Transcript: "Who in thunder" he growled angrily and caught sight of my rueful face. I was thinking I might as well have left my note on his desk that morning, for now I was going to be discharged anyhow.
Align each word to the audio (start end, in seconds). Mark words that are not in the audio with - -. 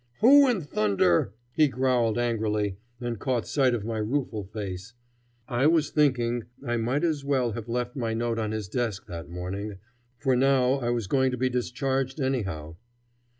"Who 0.21 0.49
in 0.49 0.61
thunder" 0.63 1.35
he 1.51 1.67
growled 1.67 2.17
angrily 2.17 2.75
and 2.99 3.19
caught 3.19 3.47
sight 3.47 3.75
of 3.75 3.85
my 3.85 3.99
rueful 3.99 4.43
face. 4.45 4.95
I 5.47 5.67
was 5.67 5.91
thinking 5.91 6.45
I 6.65 6.77
might 6.77 7.03
as 7.03 7.23
well 7.23 7.51
have 7.51 7.69
left 7.69 7.95
my 7.95 8.15
note 8.15 8.39
on 8.39 8.49
his 8.51 8.67
desk 8.67 9.05
that 9.05 9.29
morning, 9.29 9.77
for 10.17 10.35
now 10.35 10.71
I 10.79 10.89
was 10.89 11.05
going 11.05 11.29
to 11.29 11.37
be 11.37 11.49
discharged 11.51 12.19
anyhow. 12.19 12.77